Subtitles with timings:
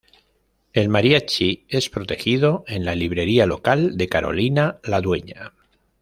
[0.73, 5.53] El Mariachi es protegido en la librería local de Carolina, la dueña.